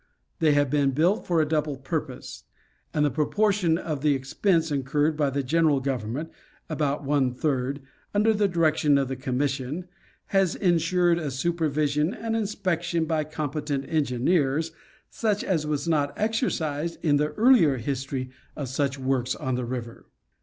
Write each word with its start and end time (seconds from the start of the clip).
They 0.39 0.53
have 0.53 0.71
been 0.71 0.93
built 0.93 1.27
for 1.27 1.39
a 1.43 1.47
double 1.47 1.77
purpose; 1.77 2.45
and 2.91 3.05
the 3.05 3.11
pro 3.11 3.27
portion 3.27 3.77
of 3.77 4.01
the 4.01 4.15
expense 4.15 4.71
incurred 4.71 5.15
by 5.15 5.29
the 5.29 5.43
general 5.43 5.79
government, 5.79 6.31
about 6.69 7.03
one 7.03 7.35
third, 7.35 7.81
under 8.11 8.33
the 8.33 8.47
direction 8.47 8.97
of 8.97 9.09
the 9.09 9.15
Commission, 9.15 9.87
has 10.33 10.55
insured 10.55 11.19
a 11.19 11.29
supervision 11.29 12.15
and 12.15 12.35
inspection 12.35 13.05
by 13.05 13.23
competent 13.23 13.85
engineers 13.87 14.71
such 15.11 15.43
as 15.43 15.67
was 15.67 15.87
not 15.87 16.13
exercised 16.17 16.97
in 17.05 17.17
the 17.17 17.33
earlier 17.33 17.77
history 17.77 18.31
of 18.55 18.69
such 18.69 18.97
works 18.97 19.35
on 19.35 19.53
the 19.53 19.65
river. 19.65 20.07